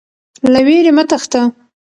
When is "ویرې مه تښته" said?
0.67-1.41